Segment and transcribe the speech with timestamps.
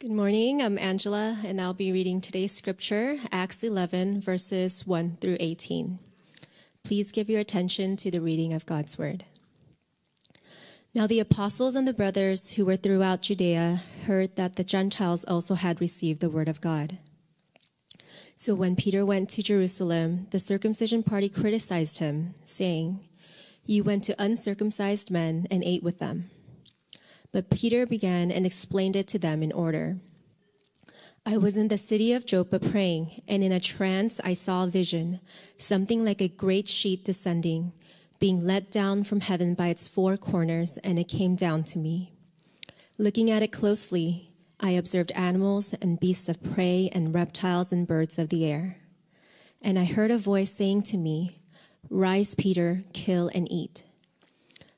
[0.00, 0.62] Good morning.
[0.62, 5.98] I'm Angela, and I'll be reading today's scripture, Acts 11, verses 1 through 18.
[6.84, 9.24] Please give your attention to the reading of God's word.
[10.94, 15.56] Now, the apostles and the brothers who were throughout Judea heard that the Gentiles also
[15.56, 16.98] had received the word of God.
[18.36, 23.00] So, when Peter went to Jerusalem, the circumcision party criticized him, saying,
[23.66, 26.30] You went to uncircumcised men and ate with them.
[27.32, 29.98] But Peter began and explained it to them in order.
[31.26, 34.68] I was in the city of Joppa praying, and in a trance I saw a
[34.68, 35.20] vision,
[35.58, 37.72] something like a great sheet descending,
[38.18, 42.14] being let down from heaven by its four corners, and it came down to me.
[42.96, 48.18] Looking at it closely, I observed animals and beasts of prey and reptiles and birds
[48.18, 48.78] of the air.
[49.60, 51.40] And I heard a voice saying to me,
[51.90, 53.84] Rise, Peter, kill and eat.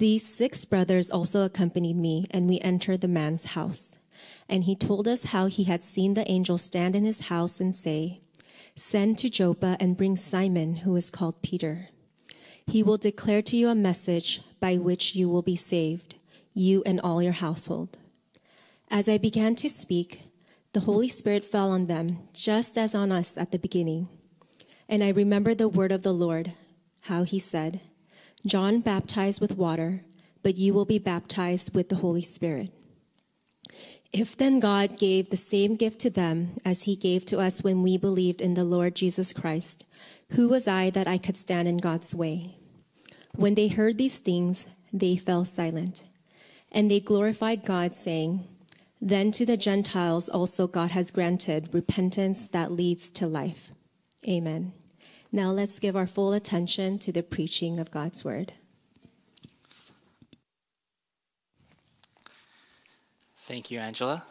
[0.00, 3.98] These six brothers also accompanied me, and we entered the man's house.
[4.48, 7.76] And he told us how he had seen the angel stand in his house and
[7.76, 8.22] say,
[8.74, 11.90] Send to Joppa and bring Simon, who is called Peter.
[12.66, 16.14] He will declare to you a message by which you will be saved,
[16.54, 17.98] you and all your household.
[18.88, 20.22] As I began to speak,
[20.72, 24.08] the Holy Spirit fell on them, just as on us at the beginning.
[24.88, 26.54] And I remember the word of the Lord,
[27.02, 27.82] how he said,
[28.46, 30.02] John baptized with water,
[30.42, 32.72] but you will be baptized with the Holy Spirit.
[34.12, 37.82] If then God gave the same gift to them as he gave to us when
[37.82, 39.84] we believed in the Lord Jesus Christ,
[40.30, 42.56] who was I that I could stand in God's way?
[43.36, 46.04] When they heard these things, they fell silent.
[46.72, 48.48] And they glorified God, saying,
[49.00, 53.70] Then to the Gentiles also God has granted repentance that leads to life.
[54.28, 54.72] Amen.
[55.32, 58.54] Now let's give our full attention to the preaching of God's word.
[63.36, 64.24] Thank you, Angela.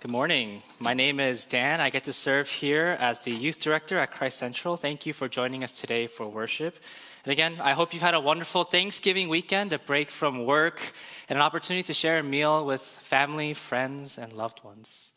[0.00, 0.62] Good morning.
[0.78, 1.80] My name is Dan.
[1.80, 4.76] I get to serve here as the youth director at Christ Central.
[4.76, 6.76] Thank you for joining us today for worship.
[7.24, 10.92] And again, I hope you've had a wonderful Thanksgiving weekend, a break from work,
[11.30, 15.12] and an opportunity to share a meal with family, friends, and loved ones.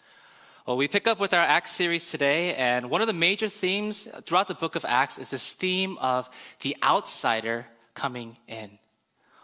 [0.70, 4.08] Well, we pick up with our Acts series today, and one of the major themes
[4.28, 6.30] throughout the book of Acts is this theme of
[6.62, 7.66] the outsider
[7.96, 8.78] coming in.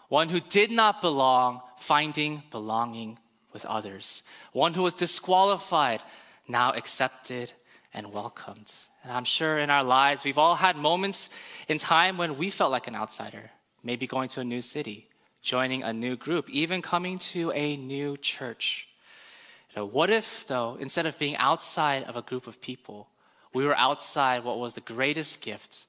[0.08, 3.18] One who did not belong, finding belonging
[3.52, 4.22] with others.
[4.52, 6.00] One who was disqualified,
[6.46, 7.50] now accepted
[7.92, 8.72] and welcomed.
[9.02, 11.28] And I'm sure in our lives, we've all had moments
[11.66, 13.50] in time when we felt like an outsider,
[13.82, 15.08] maybe going to a new city,
[15.42, 18.86] joining a new group, even coming to a new church.
[19.84, 23.08] What if, though, instead of being outside of a group of people,
[23.52, 25.86] we were outside what was the greatest gift,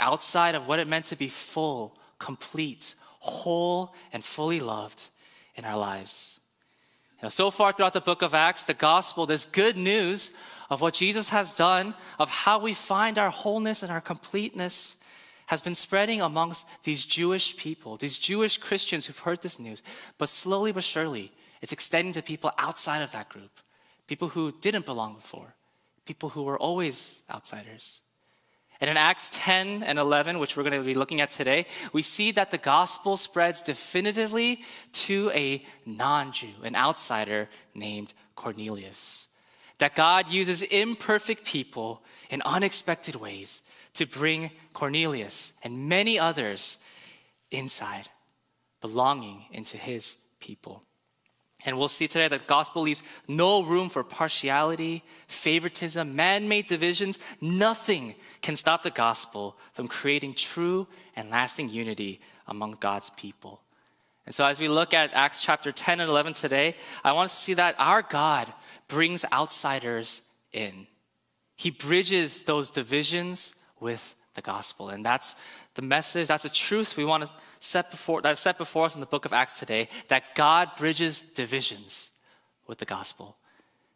[0.00, 5.08] outside of what it meant to be full, complete, whole, and fully loved
[5.56, 6.40] in our lives?
[7.22, 10.32] Know, so far throughout the book of Acts, the gospel, this good news
[10.70, 14.96] of what Jesus has done, of how we find our wholeness and our completeness,
[15.46, 19.82] has been spreading amongst these Jewish people, these Jewish Christians who've heard this news.
[20.18, 21.30] But slowly but surely,
[21.62, 23.50] it's extending to people outside of that group,
[24.08, 25.54] people who didn't belong before,
[26.04, 28.00] people who were always outsiders.
[28.80, 32.02] And in Acts 10 and 11, which we're going to be looking at today, we
[32.02, 34.62] see that the gospel spreads definitively
[34.92, 39.28] to a non Jew, an outsider named Cornelius.
[39.78, 43.62] That God uses imperfect people in unexpected ways
[43.94, 46.78] to bring Cornelius and many others
[47.52, 48.08] inside,
[48.80, 50.82] belonging into his people.
[51.64, 56.66] And we'll see today that the gospel leaves no room for partiality, favoritism, man made
[56.66, 57.18] divisions.
[57.40, 63.60] Nothing can stop the gospel from creating true and lasting unity among God's people.
[64.26, 67.36] And so, as we look at Acts chapter 10 and 11 today, I want us
[67.36, 68.52] to see that our God
[68.88, 70.22] brings outsiders
[70.52, 70.86] in.
[71.56, 74.88] He bridges those divisions with the gospel.
[74.88, 75.36] And that's
[75.74, 79.00] the message, that's the truth we want to set before, that's set before us in
[79.00, 82.10] the book of Acts today, that God bridges divisions
[82.66, 83.36] with the gospel.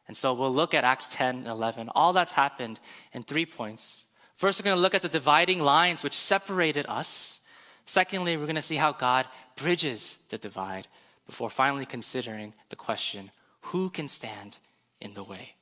[0.09, 2.81] And so we'll look at Acts 10 and 11, all that's happened
[3.13, 4.07] in three points.
[4.37, 7.41] First, we're going to look at the dividing lines which separated us.
[7.85, 9.27] Secondly, we're going to see how God
[9.57, 10.87] bridges the divide
[11.27, 13.31] before finally considering the question
[13.61, 14.59] who can stand
[15.01, 15.55] in the way.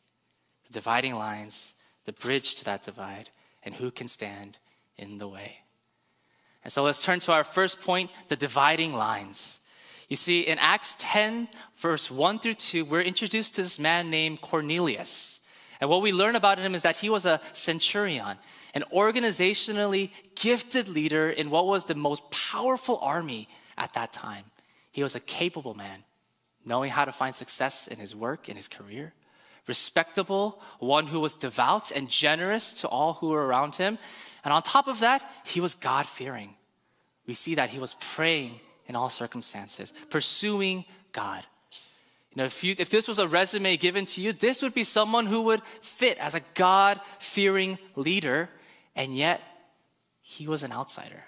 [0.66, 1.74] The dividing lines,
[2.04, 3.30] the bridge to that divide,
[3.62, 4.58] and who can stand
[4.98, 5.63] in the way.
[6.64, 9.60] And so let's turn to our first point the dividing lines.
[10.08, 14.40] You see, in Acts 10, verse 1 through 2, we're introduced to this man named
[14.40, 15.40] Cornelius.
[15.80, 18.38] And what we learn about him is that he was a centurion,
[18.74, 24.44] an organizationally gifted leader in what was the most powerful army at that time.
[24.92, 26.04] He was a capable man,
[26.64, 29.12] knowing how to find success in his work, in his career,
[29.66, 33.98] respectable, one who was devout and generous to all who were around him.
[34.44, 36.54] And on top of that, he was God fearing.
[37.26, 41.44] We see that he was praying in all circumstances, pursuing God.
[42.30, 44.84] You know, if, you, if this was a resume given to you, this would be
[44.84, 48.50] someone who would fit as a God fearing leader,
[48.94, 49.40] and yet
[50.20, 51.24] he was an outsider.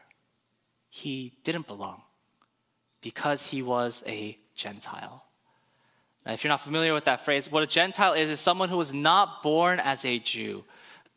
[0.90, 2.02] He didn't belong
[3.00, 5.24] because he was a Gentile.
[6.24, 8.76] Now, if you're not familiar with that phrase, what a Gentile is, is someone who
[8.76, 10.64] was not born as a Jew,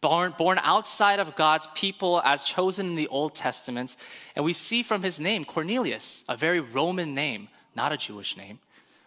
[0.01, 3.95] born, born outside of God's people as chosen in the Old Testament.
[4.35, 8.59] And we see from his name, Cornelius, a very Roman name, not a Jewish name.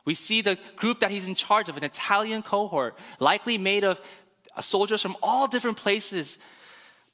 [0.04, 4.00] We see the group that he's in charge of, an Italian cohort, likely made of
[4.60, 6.38] soldiers from all different places,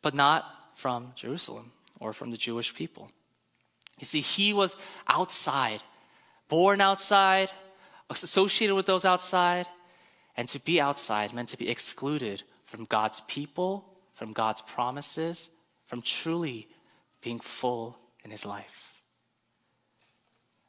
[0.03, 3.11] but not from Jerusalem or from the Jewish people.
[3.99, 4.77] You see, he was
[5.09, 5.83] outside,
[6.49, 7.51] born outside,
[8.11, 9.67] associated with those outside,
[10.37, 15.49] and to be outside meant to be excluded from God's people, from God's promises,
[15.87, 16.69] from truly
[17.23, 18.93] being full in his life.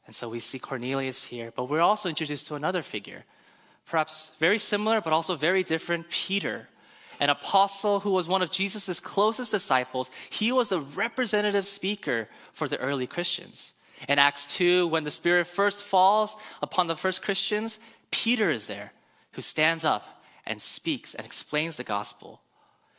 [0.06, 3.24] And so we see Cornelius here, but we're also introduced to another figure,
[3.86, 6.68] perhaps very similar, but also very different Peter,
[7.20, 10.10] an apostle who was one of Jesus' closest disciples.
[10.30, 13.74] He was the representative speaker for the early Christians.
[14.08, 17.78] In Acts 2, when the Spirit first falls upon the first Christians,
[18.10, 18.94] Peter is there
[19.32, 22.40] who stands up and speaks and explains the gospel.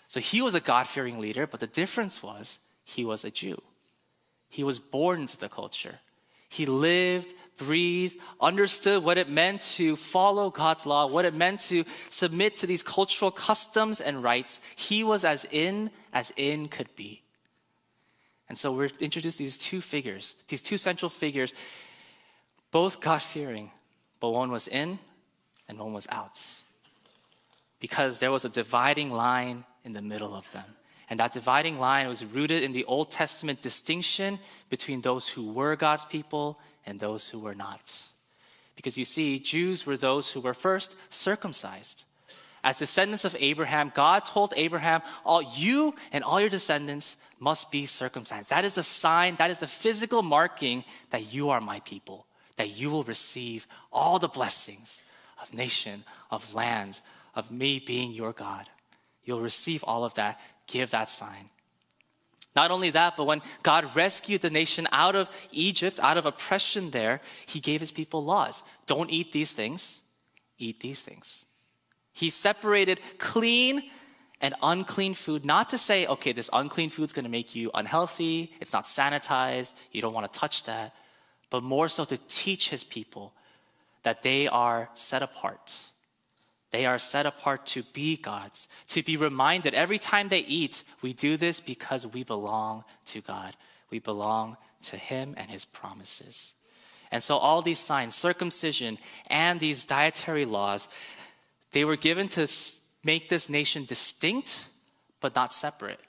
[0.08, 3.62] So he was a God fearing leader, but the difference was he was a Jew.
[4.50, 6.00] He was born into the culture.
[6.50, 11.86] He lived, breathed, understood what it meant to follow God's law, what it meant to
[12.10, 14.60] submit to these cultural customs and rites.
[14.76, 17.22] He was as in as in could be.
[18.50, 21.54] And so we're introduced these two figures, these two central figures,
[22.72, 23.72] both God fearing,
[24.20, 25.00] but one was in
[25.70, 26.46] and one was out.
[27.82, 30.64] Because there was a dividing line in the middle of them.
[31.10, 34.40] And that dividing line was rooted in the Old Testament distinction
[34.70, 38.08] between those who were God's people and those who were not.
[38.78, 42.06] Because you see, Jews were those who were first circumcised.
[42.64, 47.86] As descendants of Abraham, God told Abraham, all you and all your descendants must be
[47.86, 48.50] circumcised.
[48.52, 52.26] That is the sign, that is the physical marking that you are my people,
[52.56, 55.04] that you will receive all the blessings
[55.42, 57.02] of nation, of land,
[57.36, 58.70] of me being your God.
[59.24, 60.40] You'll receive all of that.
[60.68, 61.50] Give that sign.
[62.56, 66.92] Not only that, but when God rescued the nation out of Egypt, out of oppression
[66.92, 68.64] there, he gave his people laws.
[68.88, 70.02] Don't eat these things,
[70.58, 71.46] eat these things.
[72.12, 73.84] He separated clean
[74.42, 78.74] and unclean food, not to say, okay, this unclean food's gonna make you unhealthy, it's
[78.74, 80.94] not sanitized, you don't wanna touch that,
[81.50, 83.34] but more so to teach his people
[84.04, 85.91] that they are set apart.
[86.72, 91.12] They are set apart to be God's, to be reminded every time they eat, we
[91.14, 93.56] do this because we belong to God.
[93.90, 96.54] We belong to Him and His promises.
[97.12, 98.98] And so, all these signs, circumcision,
[99.28, 100.88] and these dietary laws,
[101.74, 102.48] they were given to
[103.04, 104.68] make this nation distinct,
[105.20, 106.00] but not separate.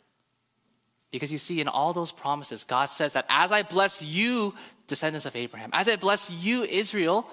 [1.11, 4.55] Because you see, in all those promises, God says that as I bless you,
[4.87, 7.29] descendants of Abraham, as I bless you, Israel,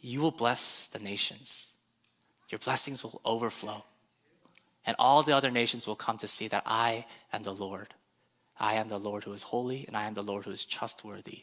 [0.00, 1.70] you will bless the nations.
[2.48, 3.84] Your blessings will overflow.
[4.86, 7.94] And all the other nations will come to see that I am the Lord.
[8.58, 11.42] I am the Lord who is holy, and I am the Lord who is trustworthy.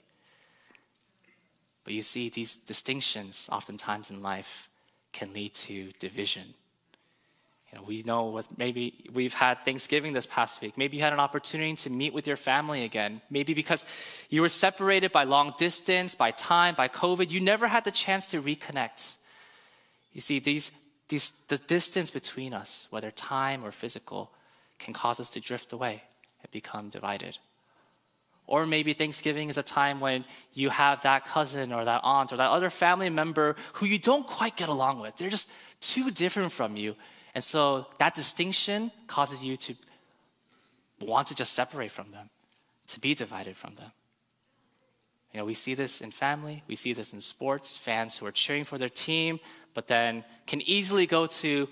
[1.84, 4.70] But you see, these distinctions oftentimes in life
[5.14, 6.56] can lead to division
[7.76, 10.78] you know, we know what maybe we've had Thanksgiving this past week.
[10.78, 13.22] Maybe you had an opportunity to meet with your family again.
[13.30, 13.84] Maybe because
[14.30, 18.28] you were separated by long distance, by time, by COVID, you never had the chance
[18.32, 19.16] to reconnect.
[20.14, 20.72] You see, these,
[21.08, 24.32] these, the distance between us, whether time or physical,
[24.80, 26.04] can cause us to drift away
[26.42, 27.38] and become divided.
[28.48, 32.38] Or maybe Thanksgiving is a time when you have that cousin or that aunt or
[32.38, 35.16] that other family member who you don't quite get along with.
[35.18, 36.96] They're just too different from you
[37.36, 39.76] and so that distinction causes you to
[41.02, 42.30] want to just separate from them,
[42.88, 43.92] to be divided from them.
[45.36, 48.32] You know, we see this in family, we see this in sports, fans who are
[48.32, 49.42] cheering for their team,
[49.74, 51.68] but then can easily go to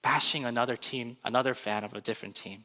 [0.00, 2.64] bashing another team, another fan of a different team.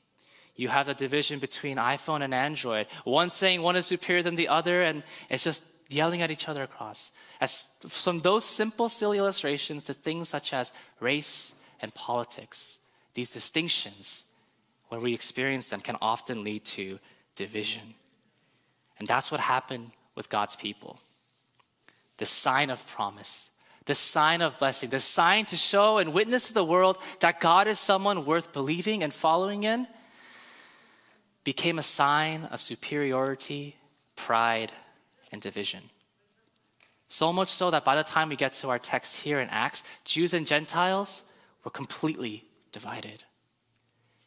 [0.56, 4.48] You have the division between iPhone and Android, one saying one is superior than the
[4.48, 7.12] other, and it's just yelling at each other across.
[7.42, 12.80] As from those simple, silly illustrations to things such as race and politics,
[13.14, 14.24] these distinctions,
[14.88, 16.98] when we experience them, can often lead to
[17.36, 17.96] division.
[19.00, 21.00] And that's what happened with God's people.
[22.18, 23.50] The sign of promise,
[23.86, 27.68] the sign of blessing, the sign to show and witness to the world that God
[27.68, 29.88] is someone worth believing and following in,
[31.44, 33.76] became a sign of superiority,
[34.16, 34.72] pride,
[35.32, 35.82] and division.
[37.10, 39.84] So much so that by the time we get to our text here in Acts,
[40.06, 41.24] Jews and Gentiles
[41.64, 43.24] were completely divided.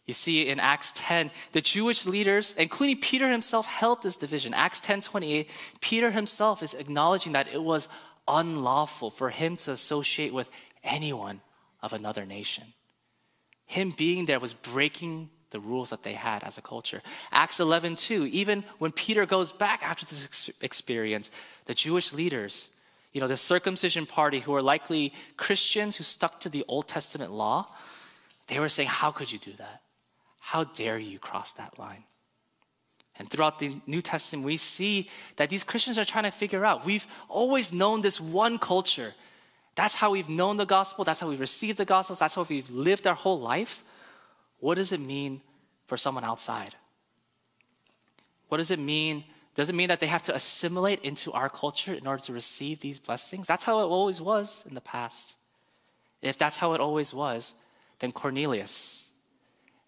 [0.06, 4.54] You see, in Acts 10, the Jewish leaders, including Peter himself, held this division.
[4.54, 7.88] Acts 10 28, Peter himself is acknowledging that it was
[8.28, 10.48] unlawful for him to associate with
[10.84, 11.40] anyone
[11.82, 12.64] of another nation.
[13.66, 17.02] Him being there was breaking the rules that they had as a culture.
[17.32, 21.32] Acts 11 2, even when Peter goes back after this experience,
[21.64, 22.70] the Jewish leaders,
[23.12, 27.32] you know, the circumcision party who were likely Christians who stuck to the Old Testament
[27.32, 27.66] law,
[28.46, 29.82] they were saying, How could you do that?
[30.46, 32.04] How dare you cross that line?
[33.18, 36.86] And throughout the New Testament, we see that these Christians are trying to figure out.
[36.86, 39.12] We've always known this one culture.
[39.74, 41.02] That's how we've known the gospel.
[41.02, 42.14] That's how we've received the gospel.
[42.14, 43.82] That's how we've lived our whole life.
[44.60, 45.40] What does it mean
[45.88, 46.76] for someone outside?
[48.46, 49.24] What does it mean?
[49.56, 52.78] Does it mean that they have to assimilate into our culture in order to receive
[52.78, 53.48] these blessings?
[53.48, 55.34] That's how it always was in the past.
[56.22, 57.54] If that's how it always was,
[57.98, 59.05] then Cornelius,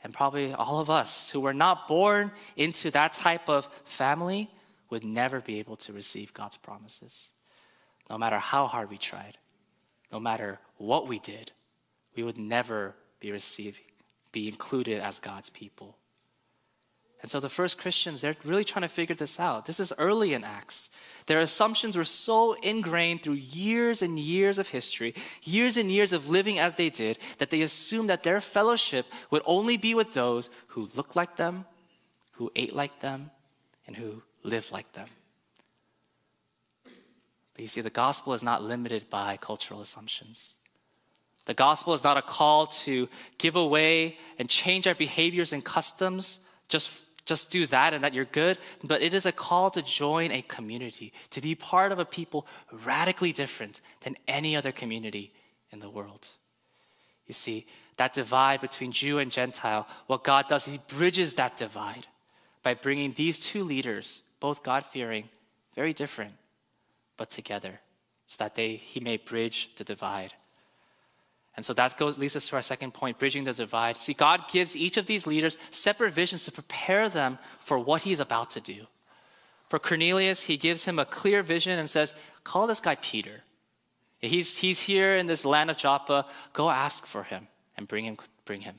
[0.03, 4.51] and probably all of us who were not born into that type of family
[4.91, 7.29] would never be able to receive God's promises.
[8.09, 9.39] No matter how hard we tried,
[10.11, 11.53] no matter what we did,
[12.17, 13.81] we would never be received,
[14.33, 15.97] be included as God's people.
[17.21, 19.67] And so the first Christians, they're really trying to figure this out.
[19.67, 20.89] This is early in Acts.
[21.27, 26.29] Their assumptions were so ingrained through years and years of history, years and years of
[26.29, 30.49] living as they did, that they assumed that their fellowship would only be with those
[30.69, 31.65] who looked like them,
[32.33, 33.31] who ate like them,
[33.87, 35.09] and who lived like them.
[37.55, 40.55] But you see, the gospel is not limited by cultural assumptions.
[41.47, 43.09] The gospel is not a call to
[43.39, 48.25] give away and change our behaviors and customs just just do that and that you're
[48.25, 52.05] good, but it is a call to join a community, to be part of a
[52.05, 52.47] people
[52.85, 55.33] radically different than any other community
[55.71, 56.29] in the world.
[57.27, 57.67] You see,
[57.99, 62.07] that divide between Jew and Gentile, what God does, He bridges that divide
[62.63, 65.29] by bringing these two leaders, both God fearing,
[65.75, 66.33] very different,
[67.19, 67.81] but together,
[68.27, 70.33] so that they, He may bridge the divide.
[71.59, 73.97] And so that goes leads us to our second point, bridging the divide.
[73.97, 78.21] See, God gives each of these leaders separate visions to prepare them for what he's
[78.21, 78.87] about to do.
[79.69, 83.43] For Cornelius, he gives him a clear vision and says, Call this guy Peter.
[84.21, 86.27] He's, he's here in this land of Joppa.
[86.53, 88.79] Go ask for him and bring him, bring him.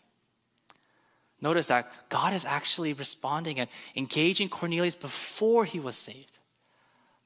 [1.42, 6.39] Notice that God is actually responding and engaging Cornelius before he was saved.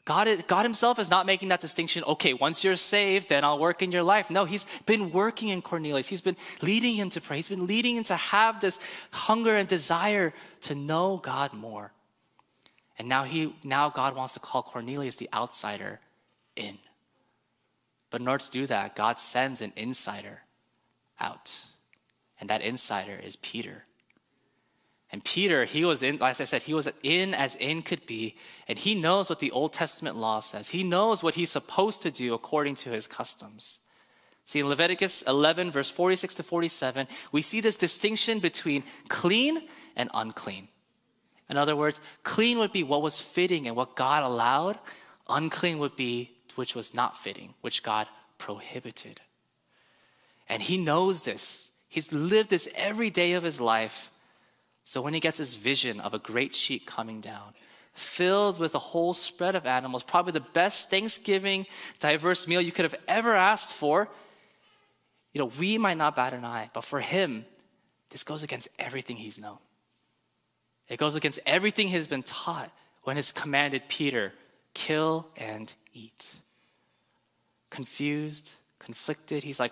[0.05, 3.81] God, God Himself is not making that distinction, okay, once you're saved, then I'll work
[3.81, 4.29] in your life.
[4.29, 6.07] No, He's been working in Cornelius.
[6.07, 7.37] He's been leading him to pray.
[7.37, 8.79] He's been leading him to have this
[9.11, 11.93] hunger and desire to know God more.
[12.99, 15.99] And now, he, now God wants to call Cornelius the outsider
[16.55, 16.77] in.
[18.09, 20.41] But in order to do that, God sends an insider
[21.19, 21.61] out.
[22.39, 23.85] And that insider is Peter.
[25.13, 28.35] And Peter, he was in, as I said, he was in as in could be,
[28.67, 30.69] and he knows what the Old Testament law says.
[30.69, 33.77] He knows what he's supposed to do according to his customs.
[34.45, 40.09] See, in Leviticus 11, verse 46 to 47, we see this distinction between clean and
[40.15, 40.67] unclean.
[41.47, 44.79] In other words, clean would be what was fitting and what God allowed,
[45.29, 48.07] unclean would be which was not fitting, which God
[48.39, 49.21] prohibited.
[50.49, 51.69] And he knows this.
[51.87, 54.09] He's lived this every day of his life.
[54.85, 57.53] So when he gets this vision of a great sheet coming down,
[57.93, 61.65] filled with a whole spread of animals, probably the best Thanksgiving
[61.99, 64.09] diverse meal you could have ever asked for,
[65.31, 67.45] you know, we might not bat an eye, but for him,
[68.09, 69.57] this goes against everything he's known.
[70.87, 72.71] It goes against everything he's been taught
[73.03, 74.33] when he's commanded Peter,
[74.73, 76.35] kill and eat.
[77.69, 79.71] Confused, conflicted, he's like,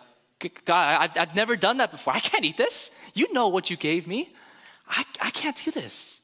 [0.65, 2.13] God, I've never done that before.
[2.13, 2.91] I can't eat this.
[3.13, 4.33] You know what you gave me.
[4.91, 6.21] I, I can't do this.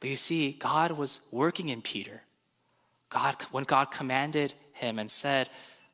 [0.00, 2.20] But you see, God was working in Peter
[3.14, 5.48] God, when God commanded him and said,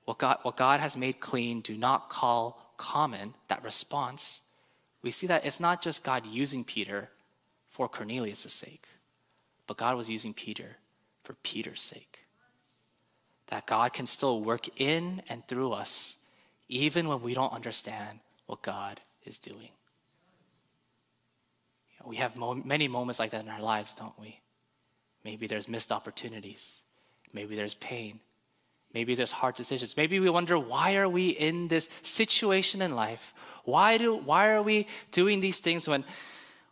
[0.07, 4.41] what God, what God has made clean, do not call common, that response,
[5.03, 7.11] we see that it's not just God using Peter
[7.69, 8.87] for Cornelius' sake,
[9.67, 10.79] but God was using Peter
[11.23, 12.25] for Peter's sake.
[13.49, 16.17] That God can still work in and through us,
[16.71, 19.69] even when we don't understand what God is doing.
[22.05, 24.41] We have mo- many moments like that in our lives, don't we?
[25.25, 26.81] Maybe there's missed opportunities.
[27.33, 28.21] Maybe there's pain.
[28.93, 29.97] Maybe there's hard decisions.
[29.97, 33.35] Maybe we wonder why are we in this situation in life?
[33.65, 36.05] Why do why are we doing these things when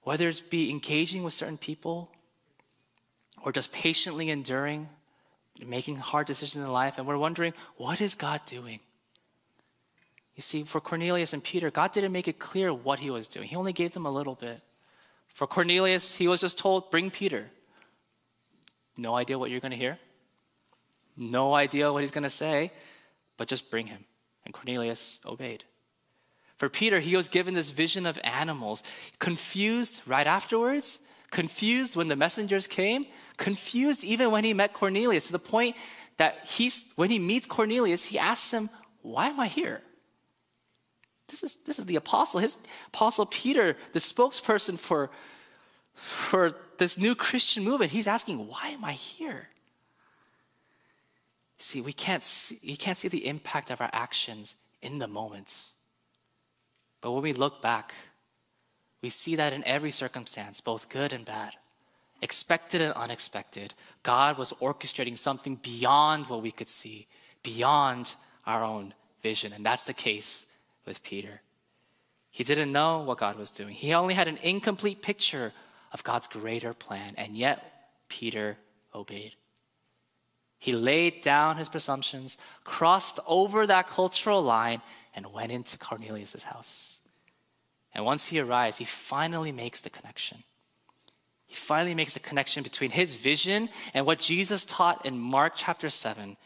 [0.03, 2.11] whether it's be engaging with certain people
[3.45, 4.89] or just patiently enduring,
[5.65, 8.81] making hard decisions in life, and we're wondering, what is God doing?
[10.35, 13.49] You see, for Cornelius and Peter, God didn't make it clear what he was doing.
[13.49, 14.61] He only gave them a little bit.
[15.39, 17.49] For Cornelius, he was just told, bring Peter.
[18.97, 19.97] No idea what you're going to hear.
[21.17, 22.73] No idea what he's going to say,
[23.37, 24.05] but just bring him.
[24.45, 25.63] And Cornelius obeyed.
[26.57, 28.83] For Peter, he was given this vision of animals,
[29.21, 30.99] confused right afterwards,
[31.31, 35.77] confused when the messengers came, confused even when he met Cornelius, to the point
[36.17, 38.71] that he's, when he meets Cornelius, he asks him,
[39.03, 39.83] Why am I here?
[41.29, 42.59] This is, this is the apostle, his
[42.89, 45.11] apostle Peter, the spokesperson for,
[45.95, 47.93] for this new Christian movement.
[47.93, 49.49] He's asking, Why am I here?
[51.59, 55.65] See, we can't see, you can't see the impact of our actions in the moment.
[57.01, 57.95] But when we look back,
[59.03, 61.55] we see that in every circumstance, both good and bad,
[62.23, 67.07] expected and unexpected, God was orchestrating something beyond what we could see,
[67.43, 68.17] beyond
[68.47, 69.53] our own vision.
[69.53, 70.47] And that's the case
[70.89, 71.43] with Peter.
[72.31, 75.53] He didn't know what God was doing, he only had an incomplete picture
[75.93, 78.59] of God's greater plan, and yet Peter
[78.95, 79.35] obeyed.
[80.59, 84.83] He laid down his presumptions, crossed over that cultural line,
[85.15, 86.99] and went into Cornelius' house.
[87.95, 90.43] And once he arrives, he finally makes the connection.
[91.47, 95.89] He finally makes the connection between his vision and what Jesus taught in Mark chapter
[95.89, 96.37] 7.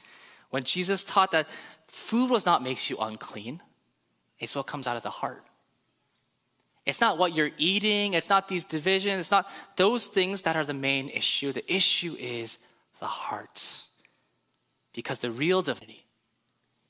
[0.50, 1.48] When Jesus taught that
[1.88, 3.60] food was not makes you unclean,
[4.42, 5.44] it's what comes out of the heart.
[6.84, 10.64] It's not what you're eating, it's not these divisions, it's not those things that are
[10.64, 11.52] the main issue.
[11.52, 12.58] The issue is
[12.98, 13.84] the heart.
[14.92, 16.04] Because the real divinity,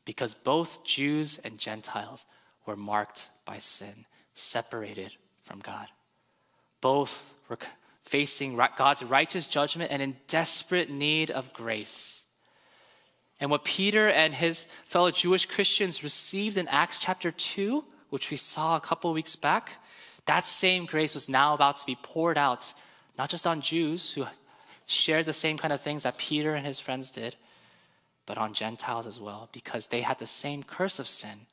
[0.07, 2.25] because both Jews and Gentiles
[2.65, 5.13] were marked by sin, separated
[5.45, 5.89] from God.
[6.81, 7.59] Both were
[8.03, 12.25] facing God's righteous judgment and in desperate need of grace.
[13.43, 18.37] And what Peter and his fellow Jewish Christians received in Acts chapter 2, which we
[18.37, 19.83] saw a couple weeks back,
[20.27, 22.73] that same grace was now about to be poured out,
[23.19, 24.27] not just on Jews who
[24.87, 27.35] shared the same kind of things that Peter and his friends did,
[28.27, 31.47] but on Gentiles as well, because they had the same curse of sin,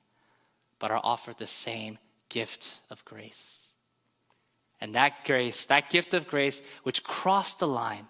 [0.77, 1.97] but are offered the same
[2.29, 3.69] gift of grace.
[4.79, 8.05] And that grace, that gift of grace, which crossed the line,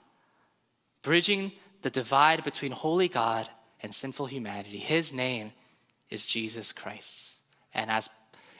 [1.02, 3.50] bridging the divide between holy God
[3.82, 5.52] and sinful humanity, his name
[6.10, 7.38] is Jesus Christ.
[7.74, 8.10] And as,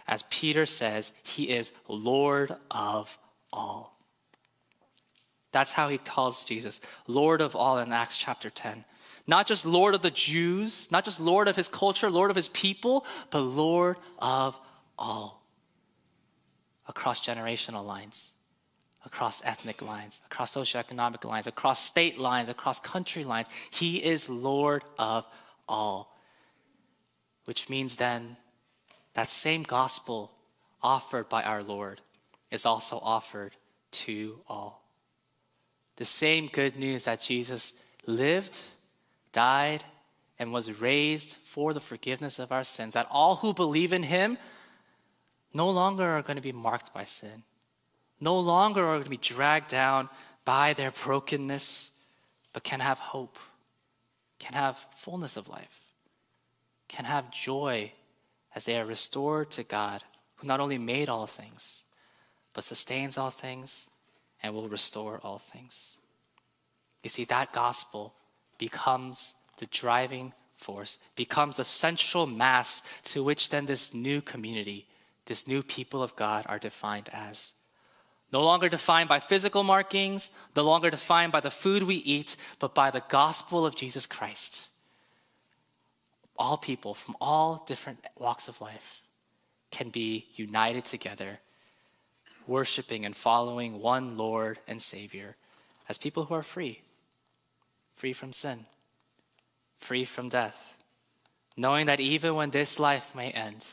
[0.08, 3.18] as Peter says, he is Lord of
[3.52, 3.98] all.
[5.52, 8.86] That's how he calls Jesus, Lord of all in Acts chapter 10.
[9.26, 12.50] Not just Lord of the Jews, not just Lord of his culture, Lord of his
[12.50, 14.60] people, but Lord of
[14.98, 15.44] all.
[16.88, 18.34] Across generational lines,
[19.06, 23.48] across ethnic lines, across socioeconomic lines, across state lines, across country lines.
[23.72, 25.26] He is Lord of
[25.68, 26.16] all.
[27.46, 28.38] Which means then
[29.14, 30.32] that same gospel
[30.82, 32.02] offered by our Lord
[32.52, 33.56] is also offered
[33.92, 34.84] to all.
[35.96, 37.74] The same good news that Jesus
[38.06, 38.58] lived
[39.32, 39.84] died,
[40.40, 44.38] and was raised for the forgiveness of our sins, that all who believe in him
[45.54, 47.44] no longer are going to be marked by sin,
[48.20, 50.10] no longer are going to be dragged down
[50.46, 51.92] by their brokenness,
[52.54, 53.38] but can have hope,
[54.40, 55.94] can have fullness of life,
[56.88, 57.92] can have joy
[58.56, 60.04] as they are restored to God,
[60.36, 61.84] who not only made all things,
[62.54, 63.90] but sustains all things
[64.42, 65.98] and will restore all things.
[67.04, 68.14] You see, that gospel
[68.58, 74.88] becomes the driving force, becomes the central mass to which then this new community,
[75.26, 77.54] this new people of God are defined as.
[78.32, 82.76] No longer defined by physical markings, no longer defined by the food we eat, but
[82.76, 84.70] by the gospel of Jesus Christ.
[86.38, 89.02] All people from all different walks of life
[89.72, 91.40] can be united together,
[92.48, 95.36] worshiping and following one Lord and Savior
[95.88, 96.82] as people who are free.
[97.96, 98.66] Free from sin,
[99.78, 100.76] free from death,
[101.58, 103.66] knowing that even when this life may end,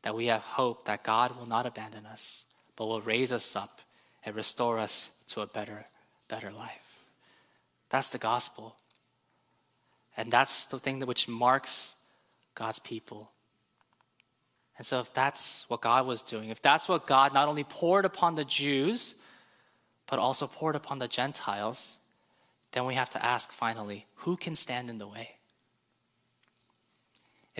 [0.00, 2.46] that we have hope that God will not abandon us,
[2.80, 3.82] but will raise us up
[4.24, 5.84] and restore us to a better,
[6.28, 7.04] better life.
[7.90, 8.74] That's the gospel.
[10.16, 11.94] And that's the thing that which marks
[12.54, 13.32] God's people.
[14.78, 18.06] And so, if that's what God was doing, if that's what God not only poured
[18.06, 19.14] upon the Jews,
[20.06, 21.98] but also poured upon the Gentiles,
[22.72, 25.32] then we have to ask finally who can stand in the way?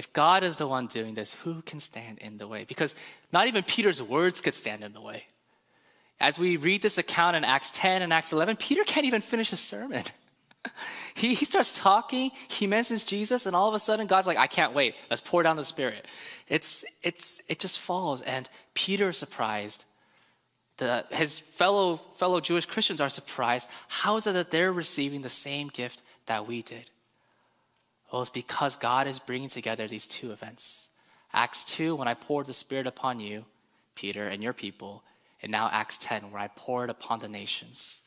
[0.01, 2.65] If God is the one doing this, who can stand in the way?
[2.65, 2.95] Because
[3.35, 5.27] not even Peter's words could stand in the way.
[6.19, 9.53] As we read this account in Acts 10 and Acts 11, Peter can't even finish
[9.53, 10.03] a sermon.
[11.15, 14.47] He, he starts talking, he mentions Jesus, and all of a sudden God's like, I
[14.47, 14.95] can't wait.
[15.09, 16.07] Let's pour down the Spirit.
[16.49, 18.21] It's, it's, it just falls.
[18.21, 19.85] And Peter is surprised.
[20.77, 23.69] The, his fellow, fellow Jewish Christians are surprised.
[23.89, 26.91] How is it that they're receiving the same gift that we did?
[28.13, 30.89] Well, it's because God is bringing together these two events.
[31.33, 33.45] Acts 2, when I poured the Spirit upon you,
[33.95, 35.05] Peter, and your people,
[35.43, 38.01] and now Acts 10, where I poured upon the nations.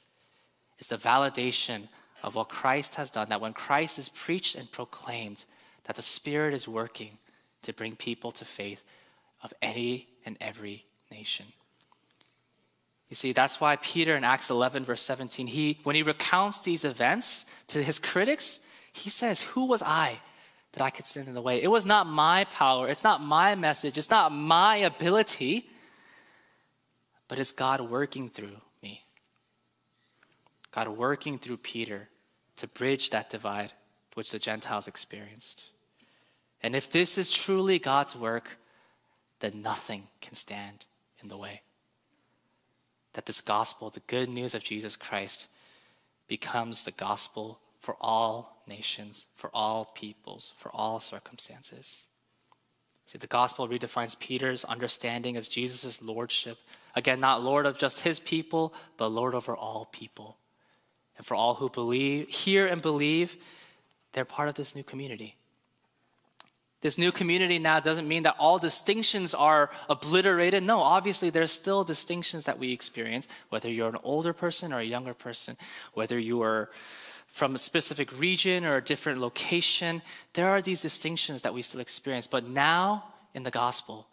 [0.77, 1.87] It's the validation
[2.21, 5.45] of what Christ has done, that when Christ is preached and proclaimed,
[5.85, 7.17] that the Spirit is working
[7.61, 8.83] to bring people to faith
[9.41, 11.45] of any and every nation.
[13.09, 16.83] You see, that's why Peter in Acts 11, verse 17, he, when he recounts these
[16.83, 18.59] events to his critics,
[18.93, 20.19] he says, Who was I
[20.73, 21.61] that I could stand in the way?
[21.61, 25.67] It was not my power, it's not my message, it's not my ability,
[27.27, 29.03] but it's God working through me.
[30.71, 32.09] God working through Peter
[32.57, 33.73] to bridge that divide
[34.13, 35.65] which the Gentiles experienced.
[36.61, 38.57] And if this is truly God's work,
[39.39, 40.85] then nothing can stand
[41.21, 41.61] in the way.
[43.13, 45.47] That this gospel, the good news of Jesus Christ,
[46.27, 52.03] becomes the gospel for all nations, for all peoples, for all circumstances.
[53.07, 56.57] See, the gospel redefines Peter's understanding of Jesus' lordship.
[56.95, 60.37] Again, not Lord of just his people, but Lord over all people.
[61.17, 63.35] And for all who believe, hear and believe,
[64.13, 65.35] they're part of this new community.
[66.79, 70.63] This new community now doesn't mean that all distinctions are obliterated.
[70.63, 74.85] No, obviously, there's still distinctions that we experience, whether you're an older person or a
[74.85, 75.57] younger person,
[75.93, 76.69] whether you are
[77.33, 80.03] from a specific region or a different location.
[80.33, 82.27] There are these distinctions that we still experience.
[82.27, 84.07] But now, in the gospel,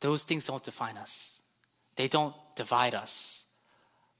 [0.00, 1.40] those things don't define us,
[1.96, 3.44] they don't divide us.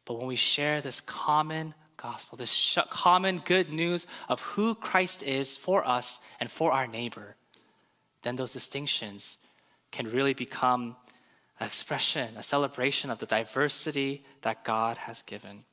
[0.06, 5.58] But when we share this common gospel, this common good news of who Christ is
[5.58, 7.36] for us and for our neighbor,
[8.22, 9.36] then those distinctions
[9.92, 10.96] can really become
[11.60, 15.64] an expression, a celebration of the diversity that God has given.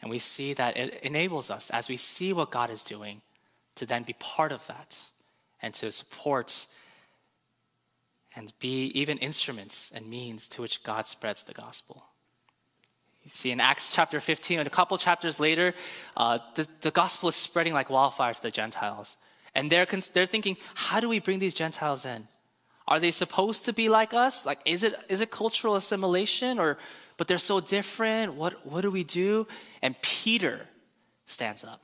[0.00, 3.22] And we see that it enables us, as we see what God is doing,
[3.76, 4.98] to then be part of that
[5.62, 6.66] and to support
[8.34, 12.04] and be even instruments and means to which God spreads the gospel.
[13.22, 15.74] You see, in Acts chapter 15, and a couple chapters later,
[16.16, 19.16] uh, the, the gospel is spreading like wildfire to the Gentiles.
[19.54, 22.28] And they're, they're thinking, how do we bring these Gentiles in?
[22.86, 24.46] Are they supposed to be like us?
[24.46, 26.60] Like, is it, is it cultural assimilation?
[26.60, 26.78] Or,
[27.16, 28.34] but they're so different.
[28.34, 29.46] What, what do we do?
[29.82, 30.60] And Peter
[31.26, 31.80] stands up.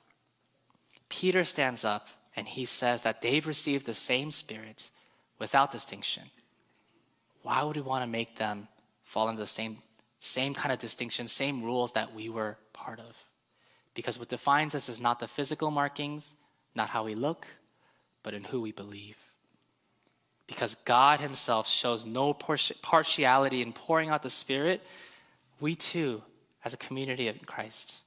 [1.08, 4.90] Peter stands up and he says that they've received the same spirit
[5.38, 6.24] without distinction.
[7.42, 8.68] Why would we want to make them
[9.04, 9.78] fall into the same
[10.22, 13.18] same kind of distinction, same rules that we were part of.
[13.92, 16.34] Because what defines us is not the physical markings,
[16.76, 17.46] not how we look,
[18.22, 19.16] but in who we believe.
[20.46, 24.80] Because God Himself shows no partiality in pouring out the Spirit,
[25.62, 26.22] we too,
[26.64, 28.02] as a community of Christ,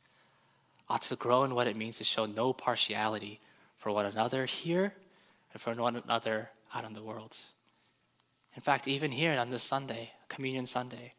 [0.89, 3.39] ought to grow in what it means to show no partiality
[3.78, 4.94] for one another here
[5.54, 7.38] and for one another out in the world.
[8.56, 11.13] In fact, even here on this Sunday, Communion Sunday,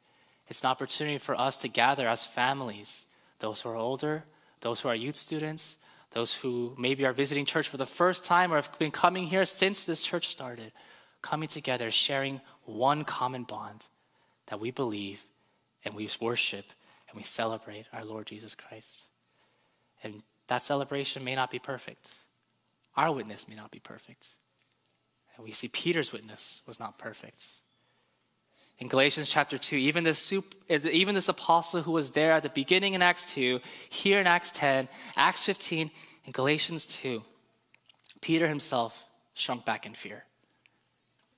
[0.46, 3.07] it's an opportunity for us to gather as families,
[3.38, 4.25] those who are older,
[4.61, 5.79] those who are youth students,
[6.11, 9.44] those who maybe are visiting church for the first time or have been coming here
[9.46, 10.72] since this church started,
[11.22, 13.87] coming together, sharing one common bond
[14.46, 15.22] that we believe
[15.87, 16.66] and we worship
[17.09, 19.05] and we celebrate our Lord Jesus Christ.
[20.03, 22.14] And that celebration may not be perfect.
[22.96, 24.35] Our witness may not be perfect.
[25.37, 27.51] And we see Peter's witness was not perfect.
[28.79, 30.33] In Galatians chapter 2, even this,
[30.68, 34.51] even this apostle who was there at the beginning in Acts 2, here in Acts
[34.51, 35.90] 10, Acts 15,
[36.25, 37.22] in Galatians 2,
[38.20, 40.25] Peter himself shrunk back in fear.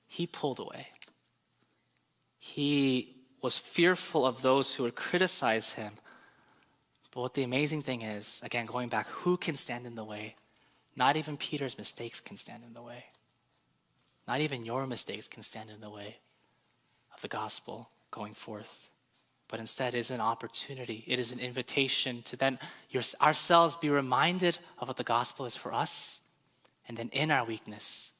[0.07, 0.87] He pulled away.
[2.39, 5.93] He was fearful of those who would criticize him.
[7.11, 10.35] But what the amazing thing is, again, going back, who can stand in the way?
[10.99, 13.05] not even Peter's mistakes can stand in the way.
[14.27, 16.17] Not even your mistakes can stand in the way
[17.15, 18.89] of the gospel going forth.
[19.47, 21.03] But instead, is an opportunity.
[21.07, 25.55] It is an invitation to then your, ourselves be reminded of what the gospel is
[25.55, 26.19] for us.
[26.87, 28.11] And then in our weakness,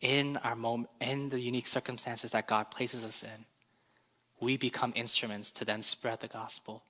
[0.00, 3.44] in our moment, in the unique circumstances that God places us in,
[4.40, 6.82] we become instruments to then spread the gospel.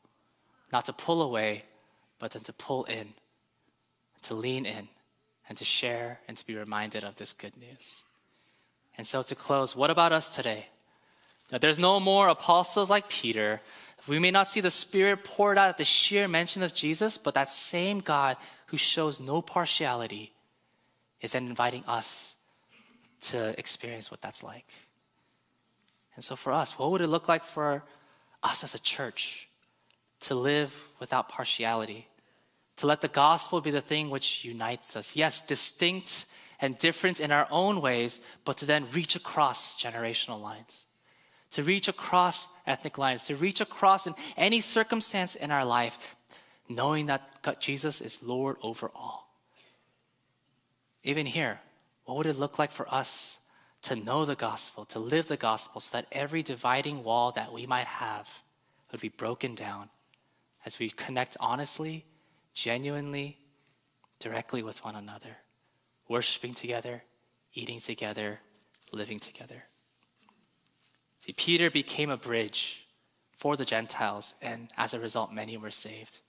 [0.72, 1.64] Not to pull away,
[2.18, 3.14] but then to pull in,
[4.22, 4.88] to lean in,
[5.48, 8.02] and to share and to be reminded of this good news.
[8.98, 10.66] And so, to close, what about us today?
[11.52, 13.60] Now, there's no more apostles like Peter.
[14.08, 17.34] We may not see the Spirit poured out at the sheer mention of Jesus, but
[17.34, 20.32] that same God who shows no partiality
[21.20, 22.34] is then inviting us
[23.20, 24.66] to experience what that's like.
[26.16, 27.84] And so, for us, what would it look like for
[28.42, 29.48] us as a church
[30.20, 32.08] to live without partiality?
[32.78, 35.14] To let the gospel be the thing which unites us.
[35.14, 36.26] Yes, distinct
[36.60, 40.86] and different in our own ways, but to then reach across generational lines,
[41.50, 46.16] to reach across ethnic lines, to reach across in any circumstance in our life,
[46.68, 49.30] knowing that God, Jesus is Lord over all.
[51.02, 51.60] Even here,
[52.04, 53.38] what would it look like for us
[53.82, 57.66] to know the gospel, to live the gospel, so that every dividing wall that we
[57.66, 58.42] might have
[58.90, 59.90] would be broken down
[60.64, 62.04] as we connect honestly,
[62.54, 63.38] genuinely,
[64.18, 65.38] directly with one another?
[66.08, 67.02] worshiping together,
[67.54, 68.40] eating together,
[68.92, 69.64] living together.
[71.20, 72.86] See, Peter became a bridge
[73.36, 76.20] for the Gentiles, and as a result, many were saved.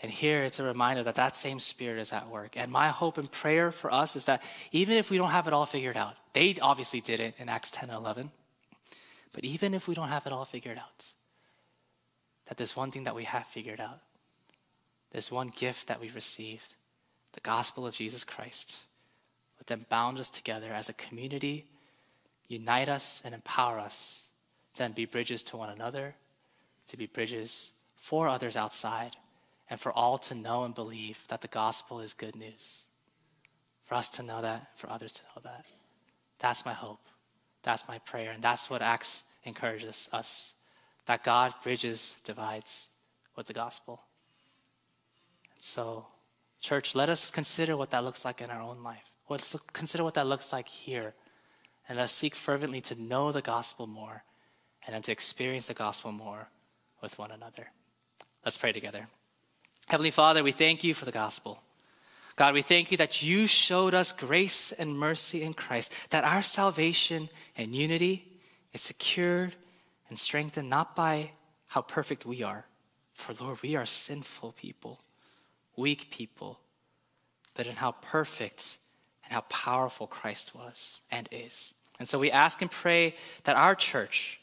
[0.00, 2.56] And here it's a reminder that that same spirit is at work.
[2.56, 5.52] And my hope and prayer for us is that even if we don't have it
[5.52, 8.30] all figured out, they obviously didn't in Acts 10 and 11,
[9.32, 11.12] but even if we don't have it all figured out,
[12.46, 14.00] that there's one thing that we have figured out.
[15.10, 16.74] this one gift that we've received
[17.32, 18.84] the gospel of Jesus Christ
[19.58, 21.66] would then bound us together as a community,
[22.48, 24.24] unite us, and empower us
[24.74, 26.14] to then be bridges to one another,
[26.88, 29.16] to be bridges for others outside,
[29.70, 32.86] and for all to know and believe that the gospel is good news.
[33.84, 35.66] For us to know that, for others to know that.
[36.38, 37.00] That's my hope.
[37.62, 38.30] That's my prayer.
[38.30, 40.54] And that's what Acts encourages us
[41.06, 42.88] that God bridges divides
[43.34, 44.02] with the gospel.
[45.54, 46.06] And so,
[46.60, 49.10] Church, let us consider what that looks like in our own life.
[49.28, 51.14] Let's consider what that looks like here.
[51.88, 54.22] And let's seek fervently to know the gospel more
[54.86, 56.48] and then to experience the gospel more
[57.00, 57.68] with one another.
[58.44, 59.08] Let's pray together.
[59.88, 61.62] Heavenly Father, we thank you for the gospel.
[62.36, 66.42] God, we thank you that you showed us grace and mercy in Christ, that our
[66.42, 68.28] salvation and unity
[68.74, 69.54] is secured
[70.10, 71.30] and strengthened not by
[71.68, 72.66] how perfect we are,
[73.14, 75.00] for Lord, we are sinful people
[75.74, 76.58] weak people,
[77.54, 78.78] but in how perfect
[79.24, 81.72] and how powerful Christ was and is.
[81.98, 84.40] And so we ask and pray that our church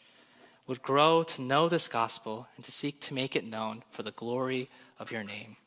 [0.65, 4.11] would grow to know this gospel and to seek to make it known for the
[4.11, 5.57] glory of your name.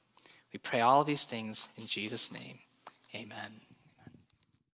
[0.52, 2.58] We pray all these things in Jesus' name.
[3.14, 3.67] Amen.